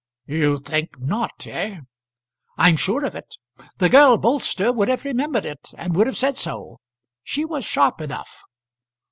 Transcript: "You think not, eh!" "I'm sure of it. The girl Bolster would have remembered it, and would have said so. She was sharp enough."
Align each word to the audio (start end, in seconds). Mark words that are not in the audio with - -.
"You 0.25 0.57
think 0.57 0.99
not, 0.99 1.45
eh!" 1.45 1.77
"I'm 2.57 2.75
sure 2.75 3.05
of 3.05 3.13
it. 3.13 3.35
The 3.77 3.87
girl 3.87 4.17
Bolster 4.17 4.73
would 4.73 4.87
have 4.87 5.05
remembered 5.05 5.45
it, 5.45 5.75
and 5.77 5.95
would 5.95 6.07
have 6.07 6.17
said 6.17 6.37
so. 6.37 6.79
She 7.21 7.45
was 7.45 7.65
sharp 7.65 8.01
enough." 8.01 8.41